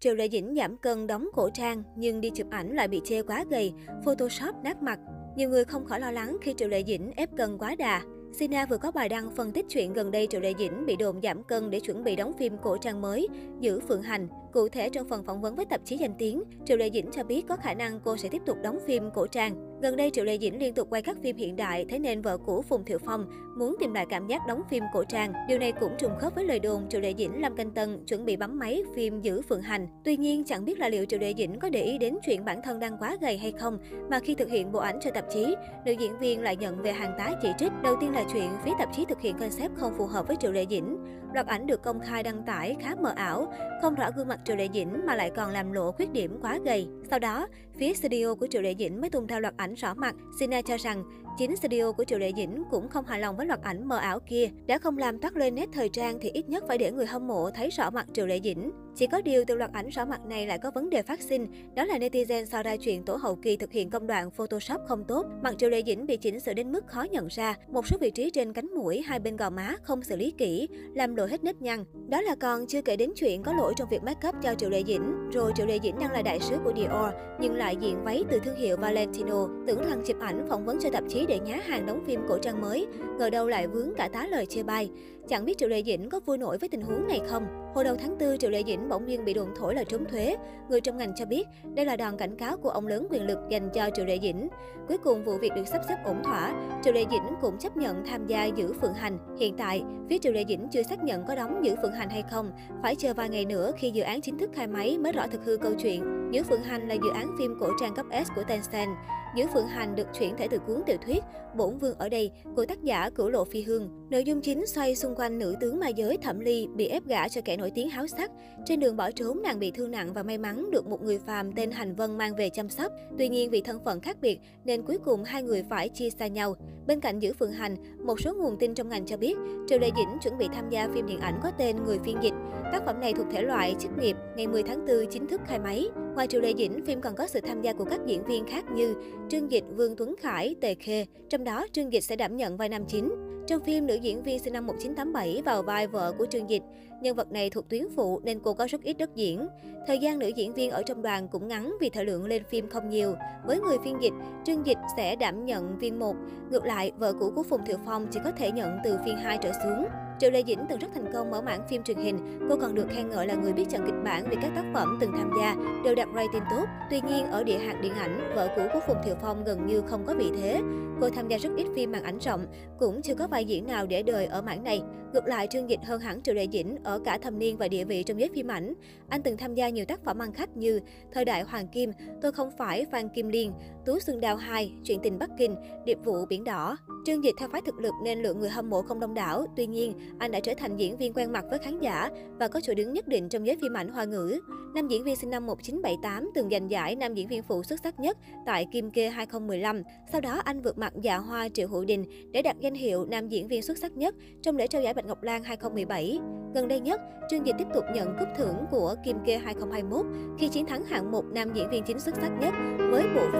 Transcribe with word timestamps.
Triệu 0.00 0.14
Lệ 0.14 0.28
Dĩnh 0.28 0.54
giảm 0.56 0.76
cân 0.76 1.06
đóng 1.06 1.28
cổ 1.32 1.50
trang 1.54 1.82
nhưng 1.96 2.20
đi 2.20 2.30
chụp 2.30 2.46
ảnh 2.50 2.76
lại 2.76 2.88
bị 2.88 3.00
chê 3.04 3.22
quá 3.22 3.44
gầy, 3.50 3.72
Photoshop 4.04 4.54
nát 4.64 4.82
mặt. 4.82 4.98
Nhiều 5.36 5.48
người 5.48 5.64
không 5.64 5.84
khỏi 5.84 6.00
lo 6.00 6.10
lắng 6.10 6.36
khi 6.42 6.54
Triệu 6.56 6.68
Lệ 6.68 6.84
Dĩnh 6.86 7.12
ép 7.16 7.28
cân 7.36 7.58
quá 7.58 7.74
đà. 7.74 8.02
Sina 8.32 8.66
vừa 8.66 8.76
có 8.76 8.90
bài 8.90 9.08
đăng 9.08 9.30
phân 9.36 9.52
tích 9.52 9.66
chuyện 9.68 9.92
gần 9.92 10.10
đây 10.10 10.26
Triệu 10.30 10.40
Lệ 10.40 10.52
Dĩnh 10.58 10.86
bị 10.86 10.96
đồn 10.96 11.20
giảm 11.22 11.42
cân 11.42 11.70
để 11.70 11.80
chuẩn 11.80 12.04
bị 12.04 12.16
đóng 12.16 12.32
phim 12.38 12.58
cổ 12.62 12.76
trang 12.76 13.00
mới, 13.00 13.28
Giữ 13.60 13.80
Phượng 13.88 14.02
Hành. 14.02 14.28
Cụ 14.52 14.68
thể 14.68 14.88
trong 14.88 15.08
phần 15.08 15.24
phỏng 15.24 15.40
vấn 15.40 15.56
với 15.56 15.64
tạp 15.64 15.80
chí 15.84 15.96
danh 15.96 16.14
tiếng, 16.18 16.42
Triệu 16.64 16.76
Lệ 16.76 16.90
Dĩnh 16.90 17.10
cho 17.12 17.24
biết 17.24 17.44
có 17.48 17.56
khả 17.56 17.74
năng 17.74 18.00
cô 18.00 18.16
sẽ 18.16 18.28
tiếp 18.28 18.42
tục 18.46 18.56
đóng 18.62 18.78
phim 18.86 19.10
cổ 19.14 19.26
trang. 19.26 19.80
Gần 19.82 19.96
đây 19.96 20.10
Triệu 20.10 20.24
Lệ 20.24 20.38
Dĩnh 20.38 20.58
liên 20.58 20.74
tục 20.74 20.90
quay 20.90 21.02
các 21.02 21.16
phim 21.22 21.36
hiện 21.36 21.56
đại, 21.56 21.86
thế 21.88 21.98
nên 21.98 22.22
vợ 22.22 22.38
cũ 22.38 22.62
Phùng 22.62 22.84
Thiệu 22.84 22.98
Phong 23.04 23.26
muốn 23.56 23.76
tìm 23.80 23.94
lại 23.94 24.06
cảm 24.10 24.26
giác 24.26 24.42
đóng 24.48 24.62
phim 24.70 24.84
cổ 24.92 25.04
trang. 25.04 25.32
Điều 25.48 25.58
này 25.58 25.72
cũng 25.72 25.92
trùng 25.98 26.12
khớp 26.18 26.34
với 26.34 26.44
lời 26.44 26.58
đồn 26.58 26.88
Triệu 26.88 27.00
Lệ 27.00 27.14
Dĩnh 27.18 27.40
Lâm 27.40 27.56
Canh 27.56 27.70
Tân 27.70 28.04
chuẩn 28.06 28.24
bị 28.24 28.36
bấm 28.36 28.58
máy 28.58 28.82
phim 28.94 29.20
Giữ 29.20 29.42
Phượng 29.42 29.62
Hành. 29.62 29.86
Tuy 30.04 30.16
nhiên 30.16 30.44
chẳng 30.44 30.64
biết 30.64 30.78
là 30.78 30.88
liệu 30.88 31.04
Triệu 31.04 31.20
Lệ 31.20 31.34
Dĩnh 31.38 31.58
có 31.58 31.68
để 31.68 31.82
ý 31.82 31.98
đến 31.98 32.18
chuyện 32.26 32.44
bản 32.44 32.60
thân 32.62 32.78
đang 32.78 32.98
quá 32.98 33.16
gầy 33.20 33.38
hay 33.38 33.52
không, 33.52 33.78
mà 34.10 34.18
khi 34.18 34.34
thực 34.34 34.48
hiện 34.48 34.72
bộ 34.72 34.78
ảnh 34.78 34.98
cho 35.02 35.10
tạp 35.10 35.24
chí, 35.30 35.54
nữ 35.84 35.92
diễn 35.92 36.18
viên 36.18 36.42
lại 36.42 36.56
nhận 36.56 36.82
về 36.82 36.92
hàng 36.92 37.14
tá 37.18 37.30
chỉ 37.42 37.48
trích. 37.58 37.72
Đầu 37.82 37.96
tiên 38.00 38.12
là 38.12 38.24
chuyện 38.32 38.50
phía 38.64 38.72
tạp 38.78 38.88
chí 38.92 39.04
thực 39.08 39.20
hiện 39.20 39.38
concept 39.38 39.76
không 39.76 39.94
phù 39.98 40.06
hợp 40.06 40.28
với 40.28 40.36
Triệu 40.36 40.52
Lệ 40.52 40.66
Dĩnh. 40.70 40.98
Loạt 41.34 41.46
ảnh 41.46 41.66
được 41.66 41.82
công 41.82 42.00
khai 42.00 42.22
đăng 42.22 42.42
tải 42.42 42.76
khá 42.80 42.94
mờ 43.00 43.12
ảo, 43.16 43.52
không 43.82 43.94
rõ 43.94 44.10
gương 44.16 44.28
mặt 44.28 44.39
Triệu 44.44 44.56
Lệ 44.56 44.68
Dĩnh 44.74 45.06
mà 45.06 45.14
lại 45.14 45.30
còn 45.36 45.50
làm 45.50 45.72
lộ 45.72 45.92
khuyết 45.92 46.12
điểm 46.12 46.38
quá 46.42 46.58
gầy. 46.64 46.86
Sau 47.10 47.18
đó, 47.18 47.48
phía 47.78 47.94
studio 47.94 48.34
của 48.34 48.46
Triệu 48.46 48.62
Lệ 48.62 48.74
Dĩnh 48.78 49.00
mới 49.00 49.10
tung 49.10 49.26
theo 49.26 49.40
loạt 49.40 49.54
ảnh 49.56 49.74
rõ 49.74 49.94
mặt. 49.94 50.14
Sina 50.38 50.62
cho 50.62 50.76
rằng, 50.76 51.04
chính 51.38 51.56
studio 51.56 51.92
của 51.92 52.04
Triệu 52.04 52.18
Lệ 52.18 52.32
Dĩnh 52.36 52.62
cũng 52.70 52.88
không 52.88 53.04
hài 53.04 53.20
lòng 53.20 53.36
với 53.36 53.46
loạt 53.46 53.62
ảnh 53.62 53.88
mờ 53.88 53.96
ảo 53.96 54.20
kia. 54.20 54.50
Đã 54.66 54.78
không 54.78 54.98
làm 54.98 55.18
toát 55.18 55.36
lên 55.36 55.54
nét 55.54 55.68
thời 55.72 55.88
trang 55.88 56.18
thì 56.20 56.30
ít 56.30 56.48
nhất 56.48 56.64
phải 56.68 56.78
để 56.78 56.92
người 56.92 57.06
hâm 57.06 57.26
mộ 57.26 57.50
thấy 57.50 57.70
rõ 57.70 57.90
mặt 57.90 58.06
Triệu 58.12 58.26
Lệ 58.26 58.40
Dĩnh. 58.44 58.70
Chỉ 58.96 59.06
có 59.06 59.20
điều 59.20 59.44
từ 59.46 59.54
loạt 59.54 59.72
ảnh 59.72 59.88
rõ 59.88 60.04
mặt 60.04 60.20
này 60.26 60.46
lại 60.46 60.58
có 60.58 60.70
vấn 60.70 60.90
đề 60.90 61.02
phát 61.02 61.20
sinh, 61.20 61.46
đó 61.74 61.84
là 61.84 61.98
netizen 61.98 62.44
so 62.44 62.62
ra 62.62 62.76
chuyện 62.76 63.04
tổ 63.04 63.16
hậu 63.16 63.36
kỳ 63.36 63.56
thực 63.56 63.72
hiện 63.72 63.90
công 63.90 64.06
đoạn 64.06 64.30
Photoshop 64.30 64.80
không 64.88 65.04
tốt. 65.04 65.26
Mặt 65.42 65.54
Triệu 65.58 65.70
Lệ 65.70 65.82
Dĩnh 65.86 66.06
bị 66.06 66.16
chỉnh 66.16 66.40
sửa 66.40 66.54
đến 66.54 66.72
mức 66.72 66.86
khó 66.86 67.02
nhận 67.02 67.26
ra, 67.26 67.56
một 67.68 67.86
số 67.86 67.96
vị 68.00 68.10
trí 68.10 68.30
trên 68.30 68.52
cánh 68.52 68.74
mũi, 68.74 69.02
hai 69.02 69.18
bên 69.18 69.36
gò 69.36 69.50
má 69.50 69.74
không 69.82 70.02
xử 70.02 70.16
lý 70.16 70.30
kỹ, 70.30 70.68
làm 70.94 71.16
lộ 71.16 71.26
hết 71.26 71.44
nếp 71.44 71.62
nhăn. 71.62 71.84
Đó 72.08 72.20
là 72.20 72.34
còn 72.40 72.66
chưa 72.66 72.82
kể 72.82 72.96
đến 72.96 73.10
chuyện 73.16 73.42
có 73.42 73.52
lỗi 73.52 73.74
trong 73.76 73.88
việc 73.88 74.02
make 74.02 74.28
up 74.28 74.34
cho 74.42 74.54
Triệu 74.54 74.70
Lệ 74.70 74.82
Dĩnh. 74.86 75.30
Rồi 75.32 75.52
Triệu 75.56 75.66
Lệ 75.66 75.78
Dĩnh 75.82 75.98
đang 75.98 76.12
là 76.12 76.22
đại 76.22 76.40
sứ 76.40 76.56
của 76.64 76.72
Dior, 76.76 77.14
nhưng 77.40 77.54
lại 77.54 77.76
diện 77.80 78.04
váy 78.04 78.24
từ 78.30 78.40
thương 78.44 78.56
hiệu 78.56 78.76
Valentino, 78.76 79.48
tưởng 79.66 79.88
rằng 79.88 80.02
chụp 80.06 80.16
ảnh 80.20 80.46
phỏng 80.48 80.64
vấn 80.64 80.78
cho 80.80 80.90
tạp 80.90 81.04
chí 81.08 81.26
để 81.28 81.38
nhá 81.38 81.60
hàng 81.66 81.86
đóng 81.86 82.04
phim 82.06 82.20
cổ 82.28 82.38
trang 82.38 82.60
mới, 82.60 82.86
ngờ 83.18 83.30
đâu 83.30 83.48
lại 83.48 83.66
vướng 83.66 83.94
cả 83.96 84.08
tá 84.12 84.26
lời 84.30 84.46
chê 84.46 84.62
bai. 84.62 84.90
Chẳng 85.28 85.44
biết 85.44 85.58
Triệu 85.58 85.68
Lệ 85.68 85.82
Dĩnh 85.82 86.08
có 86.10 86.20
vui 86.20 86.38
nổi 86.38 86.58
với 86.58 86.68
tình 86.68 86.82
huống 86.82 87.08
này 87.08 87.20
không? 87.26 87.46
Hồi 87.74 87.84
đầu 87.84 87.96
tháng 87.96 88.18
4, 88.18 88.38
Triệu 88.38 88.50
Lệ 88.50 88.62
Dĩnh 88.66 88.79
bỗng 88.88 89.06
nhiên 89.06 89.24
bị 89.24 89.34
đồn 89.34 89.48
thổi 89.56 89.74
là 89.74 89.84
trốn 89.84 90.04
thuế. 90.04 90.36
Người 90.68 90.80
trong 90.80 90.96
ngành 90.96 91.14
cho 91.14 91.24
biết 91.24 91.48
đây 91.74 91.86
là 91.86 91.96
đòn 91.96 92.16
cảnh 92.16 92.36
cáo 92.36 92.56
của 92.56 92.70
ông 92.70 92.86
lớn 92.86 93.06
quyền 93.10 93.26
lực 93.26 93.38
dành 93.48 93.70
cho 93.74 93.90
Triệu 93.94 94.04
Lệ 94.04 94.18
Dĩnh. 94.22 94.48
Cuối 94.88 94.98
cùng 94.98 95.24
vụ 95.24 95.38
việc 95.38 95.52
được 95.56 95.68
sắp 95.68 95.80
xếp 95.88 95.96
ổn 96.04 96.22
thỏa. 96.24 96.54
Triệu 96.82 96.92
Lệ 96.92 97.04
Dĩnh 97.10 97.34
cũng 97.40 97.58
chấp 97.58 97.76
nhận 97.76 98.04
tham 98.06 98.26
gia 98.26 98.44
giữ 98.44 98.72
Phượng 98.72 98.94
Hành. 98.94 99.18
Hiện 99.38 99.54
tại, 99.56 99.82
phía 100.10 100.18
Triệu 100.18 100.32
Lệ 100.32 100.44
Dĩnh 100.48 100.68
chưa 100.70 100.82
xác 100.82 101.04
nhận 101.04 101.24
có 101.24 101.34
đóng 101.34 101.64
giữ 101.64 101.74
Phượng 101.82 101.92
Hành 101.92 102.10
hay 102.10 102.22
không. 102.30 102.52
Phải 102.82 102.94
chờ 102.94 103.14
vài 103.14 103.28
ngày 103.28 103.44
nữa 103.44 103.72
khi 103.76 103.90
dự 103.90 104.02
án 104.02 104.20
chính 104.20 104.38
thức 104.38 104.50
khai 104.54 104.66
máy 104.66 104.98
mới 104.98 105.12
rõ 105.12 105.26
thực 105.30 105.44
hư 105.44 105.56
câu 105.56 105.72
chuyện. 105.82 106.19
Giữ 106.30 106.42
Phượng 106.42 106.62
Hành 106.62 106.88
là 106.88 106.94
dự 106.94 107.10
án 107.14 107.34
phim 107.38 107.56
cổ 107.60 107.68
trang 107.80 107.94
cấp 107.94 108.06
S 108.26 108.28
của 108.36 108.42
Tencent. 108.44 108.90
Giữ 109.36 109.46
Phượng 109.54 109.66
Hành 109.66 109.94
được 109.96 110.06
chuyển 110.18 110.36
thể 110.36 110.48
từ 110.48 110.58
cuốn 110.58 110.82
tiểu 110.86 110.96
thuyết 111.06 111.24
Bổn 111.56 111.78
Vương 111.78 111.98
ở 111.98 112.08
đây 112.08 112.30
của 112.56 112.66
tác 112.66 112.82
giả 112.82 113.10
Cửu 113.10 113.28
Lộ 113.28 113.44
Phi 113.44 113.62
Hương. 113.62 113.88
Nội 114.10 114.24
dung 114.24 114.40
chính 114.40 114.66
xoay 114.66 114.96
xung 114.96 115.14
quanh 115.14 115.38
nữ 115.38 115.56
tướng 115.60 115.80
ma 115.80 115.88
giới 115.88 116.16
Thẩm 116.16 116.40
Ly 116.40 116.66
bị 116.74 116.86
ép 116.86 117.06
gả 117.06 117.28
cho 117.28 117.40
kẻ 117.44 117.56
nổi 117.56 117.72
tiếng 117.74 117.90
háo 117.90 118.06
sắc. 118.06 118.30
Trên 118.64 118.80
đường 118.80 118.96
bỏ 118.96 119.10
trốn, 119.10 119.42
nàng 119.42 119.58
bị 119.58 119.70
thương 119.70 119.90
nặng 119.90 120.12
và 120.12 120.22
may 120.22 120.38
mắn 120.38 120.70
được 120.70 120.86
một 120.86 121.02
người 121.02 121.18
phàm 121.18 121.52
tên 121.52 121.70
Hành 121.70 121.94
Vân 121.94 122.18
mang 122.18 122.36
về 122.36 122.50
chăm 122.50 122.68
sóc. 122.68 122.92
Tuy 123.18 123.28
nhiên 123.28 123.50
vì 123.50 123.60
thân 123.60 123.84
phận 123.84 124.00
khác 124.00 124.16
biệt 124.20 124.38
nên 124.64 124.82
cuối 124.82 124.98
cùng 125.04 125.24
hai 125.24 125.42
người 125.42 125.64
phải 125.70 125.88
chia 125.88 126.10
xa 126.10 126.26
nhau. 126.26 126.56
Bên 126.86 127.00
cạnh 127.00 127.18
Giữ 127.18 127.32
Phượng 127.32 127.52
Hành, 127.52 127.76
một 128.06 128.20
số 128.20 128.34
nguồn 128.34 128.56
tin 128.58 128.74
trong 128.74 128.88
ngành 128.88 129.06
cho 129.06 129.16
biết 129.16 129.36
Triệu 129.68 129.78
lê 129.78 129.90
Dĩnh 129.96 130.18
chuẩn 130.22 130.38
bị 130.38 130.48
tham 130.52 130.70
gia 130.70 130.88
phim 130.94 131.06
điện 131.06 131.20
ảnh 131.20 131.40
có 131.42 131.50
tên 131.50 131.76
Người 131.84 131.98
phiên 132.04 132.16
dịch. 132.22 132.34
Tác 132.72 132.84
phẩm 132.86 133.00
này 133.00 133.12
thuộc 133.12 133.26
thể 133.32 133.42
loại 133.42 133.76
chức 133.78 133.98
nghiệp, 133.98 134.16
ngày 134.36 134.46
10 134.46 134.62
tháng 134.62 134.86
4 134.86 135.06
chính 135.10 135.26
thức 135.26 135.40
khai 135.46 135.58
máy. 135.58 135.88
Ngoài 136.20 136.28
Triệu 136.28 136.40
Lệ 136.40 136.52
Dĩnh, 136.58 136.84
phim 136.86 137.00
còn 137.00 137.14
có 137.14 137.26
sự 137.26 137.40
tham 137.40 137.62
gia 137.62 137.72
của 137.72 137.84
các 137.84 138.00
diễn 138.06 138.24
viên 138.24 138.44
khác 138.44 138.64
như 138.74 138.94
Trương 139.28 139.50
Dịch, 139.50 139.64
Vương 139.76 139.96
Tuấn 139.96 140.14
Khải, 140.20 140.54
Tề 140.60 140.74
Khê. 140.74 141.06
Trong 141.28 141.44
đó, 141.44 141.66
Trương 141.72 141.92
Dịch 141.92 142.00
sẽ 142.00 142.16
đảm 142.16 142.36
nhận 142.36 142.56
vai 142.56 142.68
nam 142.68 142.84
chính. 142.88 143.10
Trong 143.46 143.64
phim, 143.64 143.86
nữ 143.86 143.94
diễn 143.94 144.22
viên 144.22 144.38
sinh 144.38 144.52
năm 144.52 144.66
1987 144.66 145.42
vào 145.44 145.62
vai 145.62 145.86
vợ 145.86 146.12
của 146.18 146.26
Trương 146.26 146.50
Dịch. 146.50 146.62
Nhân 147.02 147.16
vật 147.16 147.32
này 147.32 147.50
thuộc 147.50 147.68
tuyến 147.68 147.84
phụ 147.96 148.20
nên 148.24 148.40
cô 148.40 148.54
có 148.54 148.66
rất 148.70 148.82
ít 148.82 148.98
đất 148.98 149.10
diễn. 149.14 149.48
Thời 149.86 149.98
gian 149.98 150.18
nữ 150.18 150.28
diễn 150.28 150.54
viên 150.54 150.70
ở 150.70 150.82
trong 150.82 151.02
đoàn 151.02 151.28
cũng 151.28 151.48
ngắn 151.48 151.76
vì 151.80 151.90
thời 151.90 152.04
lượng 152.04 152.26
lên 152.26 152.44
phim 152.44 152.68
không 152.68 152.88
nhiều. 152.88 153.14
Với 153.46 153.60
người 153.60 153.76
phiên 153.84 153.96
dịch, 154.02 154.12
Trương 154.44 154.66
Dịch 154.66 154.78
sẽ 154.96 155.16
đảm 155.16 155.44
nhận 155.44 155.78
viên 155.78 155.98
1. 155.98 156.16
Ngược 156.50 156.64
lại, 156.64 156.92
vợ 156.98 157.12
cũ 157.20 157.32
của 157.36 157.42
Phùng 157.42 157.64
Thiệu 157.66 157.78
Phong 157.86 158.06
chỉ 158.10 158.20
có 158.24 158.30
thể 158.30 158.52
nhận 158.52 158.78
từ 158.84 158.96
phiên 159.04 159.16
2 159.16 159.38
trở 159.38 159.52
xuống. 159.64 159.86
Triệu 160.20 160.30
Lê 160.30 160.42
Dĩnh 160.46 160.58
từng 160.68 160.78
rất 160.78 160.88
thành 160.94 161.12
công 161.12 161.30
mở 161.30 161.40
mảng 161.40 161.68
phim 161.68 161.82
truyền 161.82 161.96
hình. 161.96 162.18
Cô 162.48 162.56
còn 162.60 162.74
được 162.74 162.86
khen 162.90 163.10
ngợi 163.10 163.26
là 163.26 163.34
người 163.34 163.52
biết 163.52 163.64
chọn 163.70 163.86
kịch 163.86 163.94
bản 164.04 164.24
vì 164.30 164.36
các 164.42 164.52
tác 164.54 164.64
phẩm 164.74 164.98
từng 165.00 165.12
tham 165.12 165.30
gia 165.38 165.56
đều 165.84 165.94
đạt 165.94 166.08
rating 166.14 166.42
tốt. 166.50 166.64
Tuy 166.90 167.00
nhiên, 167.08 167.26
ở 167.26 167.44
địa 167.44 167.58
hạt 167.58 167.80
điện 167.82 167.92
ảnh, 167.92 168.32
vợ 168.34 168.48
cũ 168.56 168.62
của 168.72 168.80
Phùng 168.86 168.96
Thiều 169.04 169.14
Phong 169.22 169.44
gần 169.44 169.66
như 169.66 169.82
không 169.86 170.04
có 170.06 170.14
vị 170.14 170.30
thế. 170.40 170.60
Cô 171.00 171.10
tham 171.10 171.28
gia 171.28 171.38
rất 171.38 171.50
ít 171.56 171.66
phim 171.74 171.92
màn 171.92 172.02
ảnh 172.02 172.18
rộng, 172.18 172.46
cũng 172.78 173.02
chưa 173.02 173.14
có 173.14 173.26
vai 173.26 173.44
diễn 173.44 173.66
nào 173.66 173.86
để 173.86 174.02
đời 174.02 174.26
ở 174.26 174.42
mảng 174.42 174.64
này. 174.64 174.82
Ngược 175.12 175.26
lại, 175.26 175.46
Trương 175.46 175.70
Dịch 175.70 175.80
hơn 175.84 176.00
hẳn 176.00 176.22
Triệu 176.22 176.34
Lê 176.34 176.46
Dĩnh 176.52 176.76
ở 176.84 176.98
cả 177.04 177.18
thâm 177.18 177.38
niên 177.38 177.56
và 177.56 177.68
địa 177.68 177.84
vị 177.84 178.02
trong 178.02 178.20
giới 178.20 178.30
phim 178.34 178.50
ảnh. 178.50 178.74
Anh 179.08 179.22
từng 179.22 179.36
tham 179.36 179.54
gia 179.54 179.68
nhiều 179.68 179.84
tác 179.84 180.04
phẩm 180.04 180.22
ăn 180.22 180.32
khách 180.32 180.56
như 180.56 180.80
Thời 181.12 181.24
đại 181.24 181.42
Hoàng 181.42 181.68
Kim, 181.68 181.92
Tôi 182.22 182.32
không 182.32 182.50
phải 182.58 182.86
Phan 182.92 183.08
Kim 183.08 183.28
Liên, 183.28 183.52
Tú 183.86 183.98
Xuân 183.98 184.20
Đào 184.20 184.36
2, 184.36 184.72
Chuyện 184.84 185.00
tình 185.02 185.18
Bắc 185.18 185.30
Kinh, 185.38 185.56
Điệp 185.84 185.98
vụ 186.04 186.26
Biển 186.26 186.44
Đỏ. 186.44 186.76
Trương 187.04 187.24
Dịch 187.24 187.34
theo 187.38 187.48
phái 187.48 187.62
thực 187.62 187.80
lực 187.80 187.94
nên 188.02 188.22
lượng 188.22 188.40
người 188.40 188.50
hâm 188.50 188.70
mộ 188.70 188.82
không 188.82 189.00
đông 189.00 189.14
đảo. 189.14 189.46
Tuy 189.56 189.66
nhiên, 189.66 189.92
anh 190.18 190.30
đã 190.30 190.40
trở 190.40 190.54
thành 190.54 190.76
diễn 190.76 190.96
viên 190.96 191.12
quen 191.12 191.32
mặt 191.32 191.44
với 191.50 191.58
khán 191.58 191.80
giả 191.80 192.10
và 192.38 192.48
có 192.48 192.60
chỗ 192.60 192.74
đứng 192.74 192.92
nhất 192.92 193.08
định 193.08 193.28
trong 193.28 193.46
giới 193.46 193.56
phim 193.60 193.76
ảnh 193.76 193.88
hoa 193.88 194.04
ngữ. 194.04 194.40
Nam 194.74 194.88
diễn 194.88 195.04
viên 195.04 195.16
sinh 195.16 195.30
năm 195.30 195.46
1978 195.46 196.30
từng 196.34 196.50
giành 196.50 196.70
giải 196.70 196.96
nam 196.96 197.14
diễn 197.14 197.28
viên 197.28 197.42
phụ 197.42 197.62
xuất 197.62 197.80
sắc 197.84 198.00
nhất 198.00 198.16
tại 198.46 198.66
Kim 198.72 198.90
Kê 198.90 199.08
2015. 199.08 199.82
Sau 200.12 200.20
đó 200.20 200.40
anh 200.44 200.62
vượt 200.62 200.78
mặt 200.78 200.92
dạ 201.02 201.16
hoa 201.16 201.48
Triệu 201.48 201.68
Hữu 201.68 201.84
Đình 201.84 202.30
để 202.32 202.42
đạt 202.42 202.56
danh 202.60 202.74
hiệu 202.74 203.04
nam 203.04 203.28
diễn 203.28 203.48
viên 203.48 203.62
xuất 203.62 203.78
sắc 203.78 203.96
nhất 203.96 204.14
trong 204.42 204.56
lễ 204.56 204.66
trao 204.66 204.82
giải 204.82 204.94
Bạch 204.94 205.06
Ngọc 205.06 205.22
Lan 205.22 205.44
2017. 205.44 206.18
Gần 206.54 206.68
đây 206.68 206.80
nhất, 206.80 207.00
Trương 207.30 207.46
Dịch 207.46 207.54
tiếp 207.58 207.66
tục 207.74 207.84
nhận 207.94 208.16
cúp 208.18 208.28
thưởng 208.38 208.56
của 208.70 208.94
Kim 209.04 209.16
Kê 209.26 209.38
2021 209.38 210.06
khi 210.38 210.48
chiến 210.48 210.66
thắng 210.66 210.84
hạng 210.84 211.10
mục 211.10 211.24
nam 211.32 211.48
diễn 211.54 211.70
viên 211.70 211.82
chính 211.82 212.00
xuất 212.00 212.14
sắc 212.20 212.30
nhất 212.40 212.54
với 212.90 213.02
bộ 213.14 213.22
phim 213.32 213.39